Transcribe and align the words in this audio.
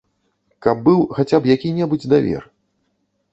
Каб 0.65 0.79
быў 0.87 1.03
хаця 1.17 1.37
б 1.43 1.51
які-небудзь 1.53 2.09
давер. 2.15 2.43